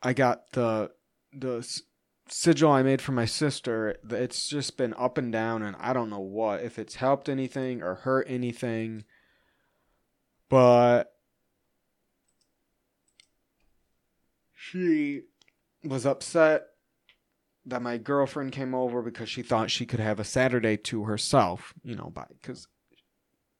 I 0.02 0.12
got 0.12 0.52
the 0.52 0.92
the 1.32 1.62
sigil 2.28 2.70
I 2.70 2.82
made 2.82 3.00
for 3.00 3.12
my 3.12 3.24
sister. 3.24 3.96
It's 4.10 4.48
just 4.48 4.76
been 4.76 4.94
up 4.94 5.18
and 5.18 5.32
down, 5.32 5.62
and 5.62 5.76
I 5.78 5.92
don't 5.92 6.10
know 6.10 6.20
what 6.20 6.62
if 6.62 6.78
it's 6.78 6.96
helped 6.96 7.28
anything 7.28 7.82
or 7.82 7.94
hurt 7.96 8.26
anything. 8.28 9.04
But 10.48 11.12
she 14.54 15.22
was 15.84 16.06
upset 16.06 16.66
that 17.64 17.82
my 17.82 17.98
girlfriend 17.98 18.52
came 18.52 18.74
over 18.74 19.02
because 19.02 19.28
she 19.28 19.42
thought 19.42 19.70
she 19.70 19.86
could 19.86 20.00
have 20.00 20.20
a 20.20 20.24
Saturday 20.24 20.76
to 20.76 21.04
herself, 21.04 21.74
you 21.82 21.96
know, 21.96 22.10
by 22.14 22.26
because 22.40 22.68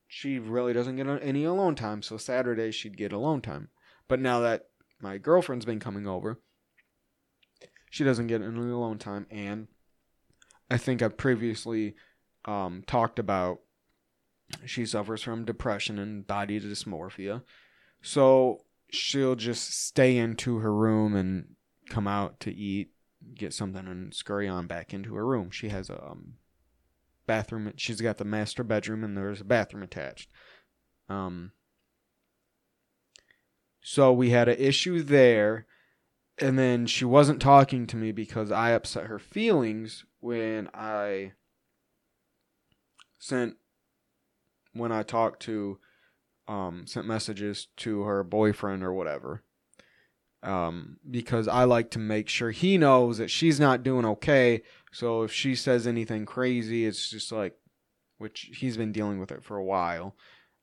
she 0.07 0.39
really 0.39 0.73
doesn't 0.73 0.97
get 0.97 1.09
any 1.23 1.45
alone 1.45 1.75
time. 1.75 2.03
So 2.03 2.17
Saturday 2.17 2.71
she'd 2.71 2.97
get 2.97 3.13
alone 3.13 3.41
time. 3.41 3.69
But 4.09 4.21
now 4.21 4.41
that 4.41 4.67
my 5.01 5.19
girlfriend's 5.19 5.65
been 5.65 5.81
coming 5.81 6.07
over, 6.07 6.41
she 7.91 8.05
doesn't 8.05 8.27
get 8.27 8.43
any 8.43 8.59
alone 8.59 8.99
time. 8.99 9.27
And 9.31 9.69
I 10.71 10.77
think 10.77 11.03
I've 11.03 11.17
previously 11.17 11.95
um, 12.45 12.83
talked 12.87 13.19
about 13.19 13.61
she 14.65 14.87
suffers 14.87 15.23
from 15.23 15.45
depression 15.45 15.99
and 15.99 16.27
body 16.27 16.61
dysmorphia. 16.61 17.43
So 18.03 18.61
she'll 18.91 19.35
just 19.35 19.87
stay 19.87 20.17
into 20.17 20.59
her 20.59 20.73
room 20.73 21.17
and 21.17 21.57
come 21.91 22.07
out 22.07 22.39
to 22.41 22.55
eat, 22.55 22.93
get 23.35 23.53
something, 23.53 23.87
and 23.87 24.15
scurry 24.15 24.49
on 24.49 24.67
back 24.67 24.95
into 24.95 25.15
her 25.15 25.27
room. 25.27 25.51
She 25.51 25.69
has 25.71 25.91
a 25.91 26.01
um, 26.01 26.35
bathroom. 27.27 27.73
She's 27.77 28.01
got 28.01 28.19
the 28.19 28.25
master 28.25 28.63
bedroom, 28.63 29.03
and 29.03 29.17
there's 29.17 29.41
a 29.41 29.45
bathroom 29.45 29.83
attached. 29.83 30.31
Um, 31.09 31.51
So 33.89 34.13
we 34.13 34.31
had 34.31 34.49
an 34.49 34.57
issue 34.59 35.01
there. 35.01 35.65
And 36.39 36.59
then 36.59 36.87
she 36.87 37.05
wasn't 37.05 37.41
talking 37.41 37.87
to 37.87 37.97
me 37.97 38.13
because 38.13 38.51
I 38.53 38.71
upset 38.71 39.07
her 39.07 39.19
feelings 39.19 40.05
when 40.21 40.69
I 40.75 41.33
sent 43.19 43.57
when 44.73 44.93
I 44.93 45.03
talked 45.03 45.41
to 45.43 45.79
um 46.47 46.87
sent 46.87 47.07
messages 47.07 47.69
to 47.79 48.03
her 48.03 48.23
boyfriend 48.23 48.83
or 48.85 48.93
whatever. 48.93 49.43
Um 50.43 50.99
because 51.11 51.49
I 51.49 51.65
like 51.65 51.91
to 51.93 51.99
make 51.99 52.29
sure 52.29 52.51
he 52.51 52.77
knows 52.77 53.17
that 53.19 53.31
she's 53.31 53.59
not 53.59 53.83
doing 53.83 54.05
okay. 54.05 54.63
So 54.93 55.23
if 55.23 55.33
she 55.33 55.55
says 55.55 55.87
anything 55.87 56.27
crazy, 56.27 56.85
it's 56.85 57.09
just 57.09 57.33
like 57.33 57.55
which 58.19 58.51
he's 58.57 58.77
been 58.77 58.93
dealing 58.93 59.19
with 59.19 59.33
it 59.33 59.43
for 59.43 59.57
a 59.57 59.65
while. 59.65 60.15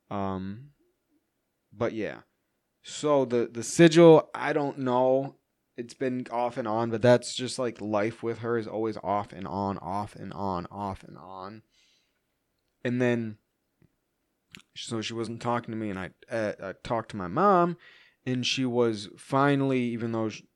Um 0.08 0.70
but 1.72 1.92
yeah. 1.92 2.18
So 2.82 3.24
the 3.24 3.48
the 3.52 3.64
sigil, 3.64 4.30
I 4.34 4.52
don't 4.52 4.78
know. 4.78 5.34
It's 5.76 5.94
been 5.94 6.26
off 6.30 6.56
and 6.56 6.68
on, 6.68 6.90
but 6.90 7.02
that's 7.02 7.34
just 7.34 7.58
like 7.58 7.80
life 7.80 8.22
with 8.22 8.38
her 8.38 8.56
is 8.56 8.66
always 8.66 8.96
off 9.02 9.32
and 9.32 9.46
on, 9.46 9.78
off 9.78 10.14
and 10.14 10.32
on, 10.32 10.66
off 10.70 11.02
and 11.02 11.18
on. 11.18 11.62
And 12.84 13.00
then 13.00 13.38
so 14.76 15.00
she 15.00 15.14
wasn't 15.14 15.42
talking 15.42 15.72
to 15.72 15.76
me 15.76 15.90
and 15.90 15.98
I, 15.98 16.10
uh, 16.30 16.52
I 16.62 16.72
talked 16.84 17.10
to 17.10 17.16
my 17.16 17.26
mom 17.26 17.76
and 18.24 18.46
she 18.46 18.64
was 18.64 19.08
finally 19.16 19.80
even 19.80 20.12
though 20.12 20.28
she, 20.28 20.46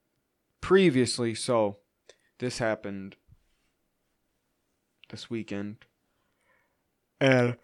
previously 0.60 1.34
so 1.34 1.78
this 2.38 2.58
happened 2.58 3.16
this 5.10 5.28
weekend 5.28 5.78
and 7.20 7.56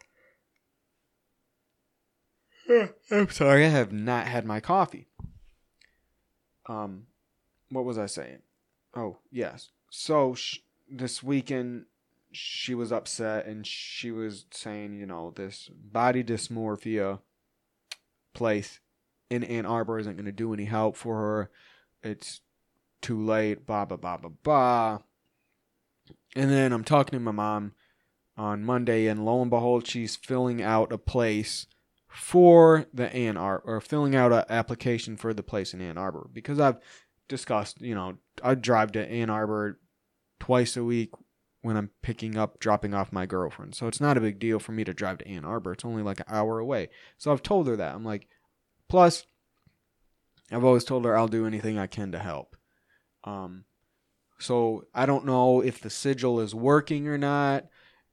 I'm 3.11 3.31
sorry, 3.31 3.67
I 3.67 3.69
have 3.69 3.93
not 3.93 4.27
had 4.27 4.45
my 4.45 4.61
coffee. 4.61 5.07
Um, 6.67 7.07
what 7.71 7.85
was 7.85 7.99
I 7.99 8.07
saying? 8.07 8.39
Oh, 8.95 9.19
yes. 9.31 9.71
So 9.91 10.35
sh- 10.35 10.59
this 10.89 11.23
weekend, 11.23 11.87
she 12.33 12.75
was 12.75 12.93
upset 12.93 13.47
and 13.47 13.67
she 13.67 14.11
was 14.11 14.47
saying, 14.51 14.95
you 14.95 15.07
know, 15.07 15.33
this 15.35 15.71
body 15.73 16.23
dysmorphia 16.23 17.21
place 18.35 18.81
in 19.31 19.45
Ann 19.45 19.67
Arbor 19.67 19.99
isn't 19.99 20.17
going 20.17 20.27
to 20.27 20.33
do 20.33 20.53
any 20.53 20.65
help 20.65 20.97
for 20.97 21.17
her. 21.17 21.51
It's 22.03 22.41
too 23.01 23.25
late, 23.25 23.67
blah, 23.67 23.85
blah, 23.85 23.97
blah, 23.97 24.17
blah, 24.17 24.31
blah. 24.43 24.99
And 26.37 26.51
then 26.51 26.73
I'm 26.73 26.85
talking 26.85 27.19
to 27.19 27.25
my 27.25 27.31
mom 27.31 27.73
on 28.37 28.65
Monday, 28.65 29.07
and 29.07 29.25
lo 29.25 29.41
and 29.41 29.51
behold, 29.51 29.87
she's 29.87 30.17
filling 30.17 30.61
out 30.61 30.93
a 30.93 30.99
place 30.99 31.67
for 32.09 32.87
the 32.93 33.13
Ann 33.15 33.37
Arbor, 33.37 33.63
or 33.65 33.81
filling 33.81 34.15
out 34.15 34.33
an 34.33 34.45
application 34.49 35.17
for 35.17 35.33
the 35.33 35.43
place 35.43 35.73
in 35.73 35.81
Ann 35.81 35.99
Arbor. 35.99 36.29
Because 36.33 36.61
I've 36.61 36.79
discussed, 37.29 37.81
you 37.81 37.95
know, 37.95 38.19
I 38.43 38.55
drive 38.55 38.93
to 38.93 39.11
Ann 39.11 39.31
Arbor 39.31 39.79
twice 40.41 40.77
a 40.77 40.85
week 40.85 41.11
when 41.63 41.77
I'm 41.77 41.91
picking 42.03 42.37
up, 42.37 42.61
dropping 42.61 42.93
off 42.93 43.13
my 43.13 43.27
girlfriend. 43.27 43.75
So 43.75 43.87
it's 43.87 44.01
not 44.01 44.17
a 44.17 44.21
big 44.21 44.39
deal 44.39 44.59
for 44.59 44.73
me 44.73 44.85
to 44.85 44.93
drive 44.93 45.19
to 45.19 45.29
Ann 45.29 45.45
Arbor. 45.45 45.73
It's 45.73 45.85
only 45.85 46.03
like 46.03 46.21
an 46.21 46.27
hour 46.29 46.59
away. 46.59 46.91
So 47.17 47.33
I've 47.33 47.43
told 47.43 47.67
her 47.69 47.77
that. 47.77 47.95
I'm 47.95 48.05
like, 48.05 48.29
plus, 48.89 49.27
I've 50.51 50.65
always 50.65 50.85
told 50.85 51.05
her 51.05 51.17
I'll 51.17 51.29
do 51.29 51.47
anything 51.47 51.79
I 51.79 51.87
can 51.87 52.13
to 52.13 52.19
help. 52.19 52.57
Um, 53.25 53.65
so 54.39 54.85
I 54.95 55.07
don't 55.07 55.25
know 55.25 55.63
if 55.63 55.81
the 55.81 55.91
sigil 55.91 56.41
is 56.41 56.55
working 56.55 57.09
or 57.09 57.17
not. 57.17 57.65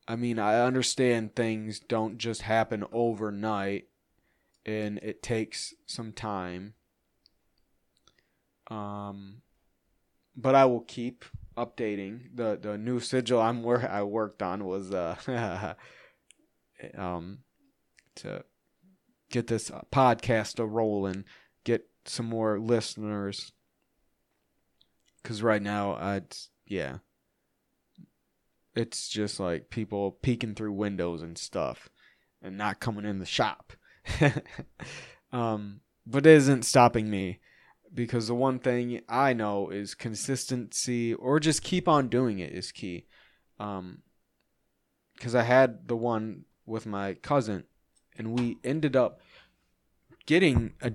I 0.08 0.16
mean, 0.16 0.40
I 0.40 0.62
understand 0.62 1.36
things 1.36 1.80
don't 1.80 2.18
just 2.18 2.44
happen 2.44 2.86
overnight 2.92 3.86
and 4.66 4.98
it 5.00 5.22
takes 5.22 5.74
some 5.86 6.14
time. 6.14 6.74
Um, 8.72 9.42
but 10.36 10.56
I 10.56 10.66
will 10.66 10.82
keep 10.82 11.26
updating 11.58 12.30
the 12.34 12.58
the 12.60 12.78
new 12.78 13.02
sigil 13.02 13.42
I'm 13.42 13.64
where 13.64 13.92
I 13.92 14.04
worked 14.04 14.42
on 14.42 14.64
was 14.64 14.92
uh 14.94 15.16
um 16.98 17.40
to 18.16 18.46
get 19.30 19.48
this 19.48 19.70
podcast 19.92 20.60
a 20.60 20.66
rolling, 20.66 21.26
get 21.66 21.88
some 22.06 22.28
more 22.28 22.60
listeners. 22.60 23.52
Cause 25.24 25.42
right 25.42 25.62
now, 25.62 25.94
I 25.94 26.22
yeah, 26.66 27.00
it's 28.74 29.10
just 29.10 29.40
like 29.40 29.70
people 29.70 30.12
peeking 30.22 30.56
through 30.56 30.72
windows 30.72 31.22
and 31.22 31.38
stuff, 31.38 31.90
and 32.42 32.58
not 32.58 32.80
coming 32.80 33.06
in 33.06 33.20
the 33.20 33.26
shop. 33.26 33.74
um, 35.34 35.82
but 36.08 36.26
it 36.26 36.32
isn't 36.32 36.64
stopping 36.64 37.10
me 37.10 37.40
because 37.94 38.28
the 38.28 38.36
one 38.36 38.60
thing 38.60 39.02
I 39.10 39.34
know 39.34 39.70
is 39.70 39.96
consistency 39.96 41.14
or 41.14 41.40
just 41.40 41.64
keep 41.64 41.88
on 41.88 42.08
doing 42.08 42.40
it 42.40 42.52
is 42.52 42.72
key. 42.72 43.06
Um, 43.60 44.00
because 45.16 45.36
I 45.36 45.44
had 45.44 45.88
the 45.88 45.96
one 45.96 46.46
with 46.66 46.88
my 46.88 47.14
cousin, 47.14 47.66
and 48.18 48.40
we 48.40 48.58
ended 48.64 48.96
up 48.96 49.22
getting 50.26 50.74
a 50.82 50.94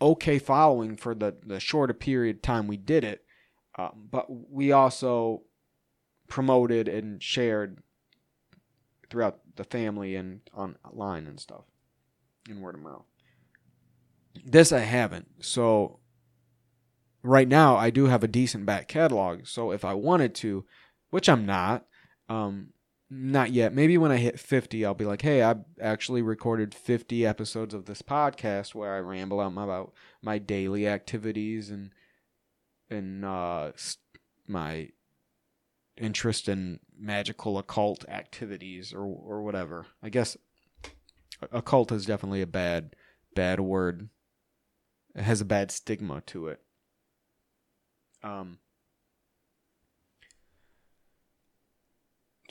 okay 0.00 0.38
following 0.38 0.96
for 0.96 1.14
the 1.14 1.34
the 1.44 1.58
shorter 1.58 1.94
period 1.94 2.36
of 2.36 2.42
time 2.42 2.68
we 2.68 2.76
did 2.76 3.02
it. 3.02 3.24
Um, 3.76 4.08
but 4.10 4.26
we 4.28 4.72
also 4.72 5.42
promoted 6.28 6.86
and 6.88 7.22
shared 7.22 7.78
throughout 9.10 9.40
the 9.56 9.64
family 9.64 10.16
and 10.16 10.40
online 10.54 11.26
and 11.26 11.40
stuff 11.40 11.64
in 12.48 12.60
word 12.60 12.74
of 12.74 12.82
mouth. 12.82 13.04
This 14.44 14.72
I 14.72 14.80
haven't. 14.80 15.28
So 15.40 15.98
right 17.26 17.48
now 17.48 17.76
I 17.76 17.90
do 17.90 18.06
have 18.06 18.22
a 18.22 18.28
decent 18.28 18.66
back 18.66 18.88
catalog. 18.88 19.46
So 19.46 19.72
if 19.72 19.84
I 19.84 19.94
wanted 19.94 20.34
to, 20.36 20.64
which 21.10 21.28
I'm 21.28 21.46
not, 21.46 21.86
um, 22.28 22.68
not 23.08 23.52
yet. 23.52 23.72
Maybe 23.72 23.96
when 23.98 24.10
I 24.10 24.16
hit 24.16 24.40
50, 24.40 24.84
I'll 24.84 24.94
be 24.94 25.04
like, 25.04 25.22
hey, 25.22 25.42
I 25.42 25.56
actually 25.80 26.22
recorded 26.22 26.74
50 26.74 27.24
episodes 27.24 27.72
of 27.72 27.84
this 27.84 28.02
podcast 28.02 28.74
where 28.74 28.94
I 28.94 28.98
ramble 28.98 29.40
out 29.40 29.52
about 29.52 29.92
my 30.22 30.38
daily 30.38 30.88
activities 30.88 31.70
and 31.70 31.90
and 32.88 33.24
uh, 33.24 33.72
my 34.46 34.90
interest 35.96 36.48
in 36.48 36.78
magical 36.98 37.58
occult 37.58 38.04
activities 38.08 38.92
or 38.92 39.04
or 39.04 39.42
whatever. 39.42 39.86
I 40.02 40.08
guess 40.08 40.36
occult 41.52 41.92
is 41.92 42.06
definitely 42.06 42.42
a 42.42 42.46
bad 42.46 42.96
bad 43.34 43.60
word. 43.60 44.08
It 45.14 45.22
has 45.22 45.40
a 45.40 45.46
bad 45.46 45.70
stigma 45.70 46.22
to 46.26 46.48
it. 46.48 46.60
Um 48.26 48.58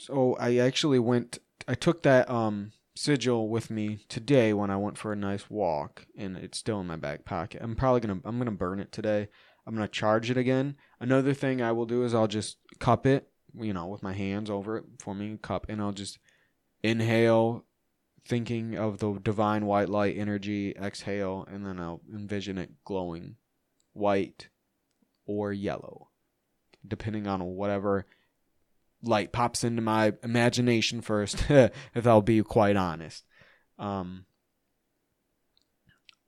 So 0.00 0.36
I 0.38 0.56
actually 0.56 0.98
went 0.98 1.38
I 1.68 1.74
took 1.74 2.02
that 2.02 2.30
um 2.30 2.72
sigil 2.94 3.48
with 3.48 3.70
me 3.70 3.98
today 4.08 4.52
when 4.54 4.70
I 4.70 4.76
went 4.76 4.96
for 4.96 5.12
a 5.12 5.16
nice 5.16 5.50
walk 5.50 6.06
and 6.16 6.36
it's 6.36 6.58
still 6.58 6.80
in 6.80 6.86
my 6.86 6.96
back 6.96 7.24
pocket. 7.24 7.60
I'm 7.62 7.76
probably 7.76 8.00
to 8.02 8.20
I'm 8.24 8.38
to 8.44 8.50
burn 8.50 8.80
it 8.80 8.92
today. 8.92 9.28
I'm 9.66 9.76
to 9.76 9.88
charge 9.88 10.30
it 10.30 10.36
again. 10.36 10.76
Another 11.00 11.34
thing 11.34 11.60
I 11.60 11.72
will 11.72 11.86
do 11.86 12.04
is 12.04 12.14
I'll 12.14 12.28
just 12.28 12.58
cup 12.78 13.04
it, 13.04 13.28
you 13.54 13.72
know, 13.72 13.86
with 13.86 14.02
my 14.02 14.12
hands 14.12 14.48
over 14.48 14.76
it, 14.78 14.84
forming 15.00 15.34
a 15.34 15.38
cup 15.38 15.66
and 15.68 15.80
I'll 15.82 15.92
just 15.92 16.18
inhale 16.82 17.64
thinking 18.24 18.76
of 18.76 18.98
the 18.98 19.18
divine 19.22 19.66
white 19.66 19.88
light 19.88 20.16
energy, 20.16 20.74
exhale 20.76 21.46
and 21.50 21.66
then 21.66 21.80
I'll 21.80 22.00
envision 22.12 22.58
it 22.58 22.70
glowing 22.84 23.36
white 23.92 24.48
or 25.26 25.52
yellow 25.52 26.08
depending 26.88 27.26
on 27.26 27.42
whatever 27.42 28.06
light 29.02 29.32
pops 29.32 29.64
into 29.64 29.82
my 29.82 30.12
imagination 30.22 31.00
first, 31.00 31.46
if 31.50 32.06
I'll 32.06 32.22
be 32.22 32.42
quite 32.42 32.76
honest. 32.76 33.24
Um, 33.78 34.24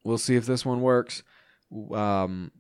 we'll 0.04 0.18
see 0.18 0.36
if 0.36 0.46
this 0.46 0.64
one 0.64 0.80
works. 0.80 1.22
Um, 1.92 2.50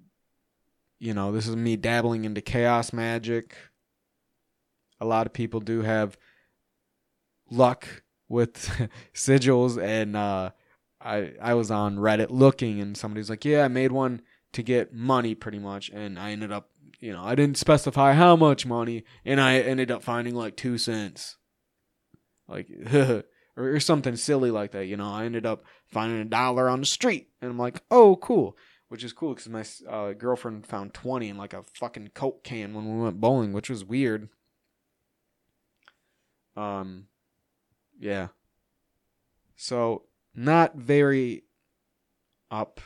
you 0.98 1.14
know, 1.14 1.32
this 1.32 1.46
is 1.46 1.56
me 1.56 1.76
dabbling 1.76 2.24
into 2.24 2.40
chaos 2.40 2.92
magic. 2.92 3.56
A 5.00 5.04
lot 5.04 5.26
of 5.26 5.32
people 5.32 5.60
do 5.60 5.82
have 5.82 6.18
luck 7.50 8.02
with 8.28 8.88
sigils, 9.14 9.80
and 9.80 10.16
uh, 10.16 10.50
I 11.00 11.32
I 11.40 11.54
was 11.54 11.70
on 11.70 11.98
Reddit 11.98 12.30
looking, 12.30 12.80
and 12.80 12.96
somebody's 12.96 13.30
like, 13.30 13.44
"Yeah, 13.44 13.64
I 13.64 13.68
made 13.68 13.92
one 13.92 14.22
to 14.52 14.62
get 14.62 14.92
money, 14.92 15.34
pretty 15.34 15.58
much," 15.58 15.90
and 15.90 16.18
I 16.18 16.32
ended 16.32 16.52
up 16.52 16.70
you 17.00 17.12
know, 17.12 17.22
I 17.22 17.34
didn't 17.34 17.58
specify 17.58 18.14
how 18.14 18.36
much 18.36 18.66
money, 18.66 19.04
and 19.24 19.40
I 19.40 19.58
ended 19.58 19.90
up 19.90 20.02
finding 20.02 20.34
like 20.34 20.56
two 20.56 20.78
cents, 20.78 21.36
like 22.48 22.68
or, 22.92 23.24
or 23.56 23.80
something 23.80 24.16
silly 24.16 24.50
like 24.50 24.72
that. 24.72 24.86
You 24.86 24.96
know, 24.96 25.10
I 25.10 25.24
ended 25.24 25.46
up 25.46 25.64
finding 25.86 26.20
a 26.20 26.24
dollar 26.24 26.68
on 26.68 26.80
the 26.80 26.86
street, 26.86 27.28
and 27.40 27.50
I'm 27.50 27.58
like, 27.58 27.82
oh, 27.90 28.16
cool, 28.16 28.56
which 28.88 29.04
is 29.04 29.12
cool 29.12 29.34
because 29.34 29.48
my 29.48 29.64
uh, 29.88 30.12
girlfriend 30.12 30.66
found 30.66 30.92
twenty 30.92 31.28
in 31.28 31.36
like 31.36 31.52
a 31.52 31.62
fucking 31.62 32.10
coke 32.14 32.42
can 32.42 32.74
when 32.74 32.96
we 32.96 33.04
went 33.04 33.20
bowling, 33.20 33.52
which 33.52 33.70
was 33.70 33.84
weird. 33.84 34.28
Um, 36.56 37.06
yeah. 38.00 38.28
So 39.54 40.02
not 40.34 40.74
very 40.74 41.44
up 42.50 42.80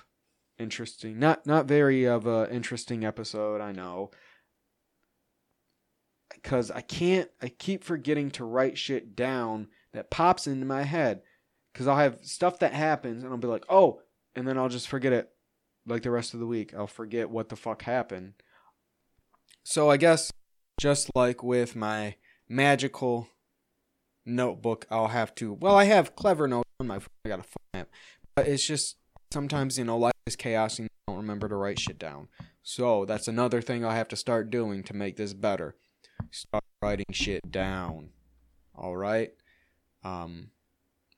interesting. 0.59 1.19
Not 1.19 1.47
not 1.47 1.67
very 1.67 2.05
of 2.05 2.27
a 2.27 2.49
interesting 2.51 3.05
episode, 3.05 3.61
I 3.61 3.73
know. 3.73 4.11
Cuz 6.43 6.71
I 6.71 6.81
can't 6.81 7.31
I 7.41 7.49
keep 7.49 7.85
forgetting 7.85 8.31
to 8.33 8.45
write 8.45 8.79
shit 8.79 9.15
down 9.15 9.69
that 9.93 10.11
pops 10.11 10.47
into 10.47 10.67
my 10.67 10.83
head 10.83 11.23
cuz 11.75 11.87
I'll 11.87 11.97
have 11.97 12.25
stuff 12.25 12.59
that 12.61 12.73
happens 12.73 13.23
and 13.23 13.33
I'll 13.33 13.38
be 13.38 13.49
like, 13.49 13.65
"Oh," 13.69 14.03
and 14.35 14.47
then 14.47 14.59
I'll 14.59 14.69
just 14.69 14.88
forget 14.88 15.12
it 15.12 15.31
like 15.87 16.03
the 16.03 16.11
rest 16.11 16.35
of 16.35 16.41
the 16.41 16.47
week. 16.47 16.75
I'll 16.75 16.87
forget 16.87 17.31
what 17.31 17.49
the 17.49 17.57
fuck 17.57 17.83
happened. 17.83 18.35
So 19.65 19.91
I 19.91 19.97
guess 19.97 20.33
just 20.81 21.11
like 21.15 21.43
with 21.43 21.77
my 21.77 22.17
magical 22.49 23.29
notebook, 24.25 24.87
I'll 24.91 25.09
have 25.09 25.35
to. 25.37 25.53
Well, 25.55 25.77
I 25.77 25.85
have 25.85 26.17
clever 26.17 26.49
notes 26.49 26.69
on 26.81 26.87
my. 26.88 27.01
I 27.25 27.29
got 27.29 27.41
a 27.41 27.45
phone 27.45 27.75
app, 27.75 27.88
but 28.35 28.49
it's 28.49 28.67
just 28.67 28.97
sometimes 29.33 29.79
you 29.79 29.85
know 29.85 29.99
life 29.99 30.12
is 30.27 30.37
chaos 30.37 30.79
and 30.79 30.85
you 30.85 30.88
don't 31.09 31.16
remember 31.16 31.49
to 31.49 31.57
write 31.57 31.79
shit 31.79 31.99
down. 31.99 32.29
So 32.62 33.05
that's 33.05 33.29
another 33.29 33.61
thing 33.61 33.85
I 33.85 33.97
have 33.97 34.09
to 34.09 34.16
start 34.16 34.51
doing 34.51 34.83
to 34.85 34.95
make 34.95 35.16
this 35.16 35.33
better. 35.33 35.77
Start 36.31 36.64
writing 36.81 37.07
shit 37.11 37.51
down. 37.51 38.11
All 38.75 38.97
right. 38.97 39.33
Um, 40.05 40.51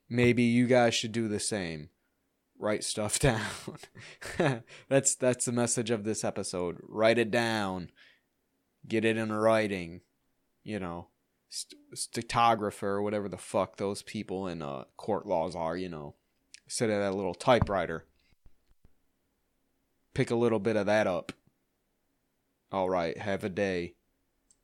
maybe 0.08 0.42
you 0.42 0.66
guys 0.66 0.94
should 0.94 1.12
do 1.12 1.28
the 1.28 1.40
same. 1.40 1.90
Write 2.58 2.84
stuff 2.84 3.18
down. 3.18 3.42
that's 4.88 5.14
that's 5.16 5.44
the 5.44 5.52
message 5.52 5.90
of 5.90 6.04
this 6.04 6.24
episode. 6.24 6.78
Write 6.82 7.18
it 7.18 7.30
down. 7.30 7.90
Get 8.86 9.04
it 9.04 9.16
in 9.16 9.32
writing. 9.32 10.00
You 10.62 10.78
know 10.78 11.08
st- 11.54 11.80
stenographer 11.94 12.88
or 12.88 13.02
whatever 13.02 13.28
the 13.28 13.38
fuck 13.38 13.76
those 13.76 14.02
people 14.02 14.46
in 14.46 14.60
uh, 14.60 14.84
court 14.96 15.26
laws 15.26 15.54
are, 15.54 15.76
you 15.76 15.88
know. 15.88 16.14
Sit 16.66 16.90
at 16.90 16.98
that 16.98 17.14
little 17.14 17.34
typewriter. 17.34 18.04
Pick 20.14 20.30
a 20.30 20.36
little 20.36 20.58
bit 20.58 20.76
of 20.76 20.86
that 20.86 21.06
up. 21.06 21.32
All 22.72 22.88
right, 22.88 23.16
have 23.18 23.44
a 23.44 23.48
day. 23.48 23.94